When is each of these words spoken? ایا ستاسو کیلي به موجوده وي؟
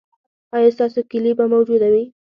ایا 0.55 0.69
ستاسو 0.75 0.99
کیلي 1.09 1.31
به 1.37 1.45
موجوده 1.53 1.87
وي؟ 1.93 2.03